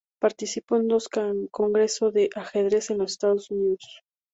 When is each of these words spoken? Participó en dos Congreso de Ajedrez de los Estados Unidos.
Participó 0.19 0.77
en 0.77 0.87
dos 0.87 1.07
Congreso 1.51 2.09
de 2.09 2.31
Ajedrez 2.35 2.87
de 2.87 2.95
los 2.95 3.11
Estados 3.11 3.51
Unidos. 3.51 4.01